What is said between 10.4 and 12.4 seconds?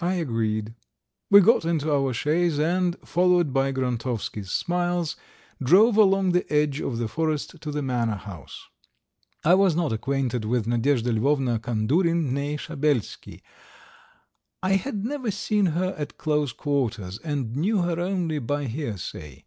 with Nadyezhda Lvovna Kandurin,